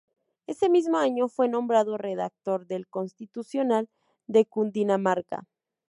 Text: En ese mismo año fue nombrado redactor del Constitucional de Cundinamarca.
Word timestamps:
En 0.47 0.53
ese 0.53 0.67
mismo 0.67 0.97
año 0.97 1.27
fue 1.27 1.47
nombrado 1.47 1.95
redactor 1.95 2.65
del 2.65 2.87
Constitucional 2.87 3.87
de 4.25 4.47
Cundinamarca. 4.47 5.47